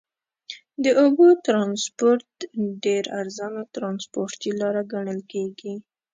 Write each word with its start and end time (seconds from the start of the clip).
د 0.83 0.85
اوبو 1.03 1.27
ترانسپورت 1.45 2.31
ډېر 2.85 3.03
ارزانه 3.19 3.61
ترنسپورټي 3.75 4.51
لاره 4.61 4.83
ګڼل 4.93 5.19
کیږي. 5.31 5.73